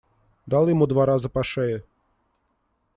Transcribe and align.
Дал 0.47 0.67
ему 0.67 0.87
два 0.87 1.05
раза 1.05 1.29
по 1.29 1.43
шее. 1.43 1.83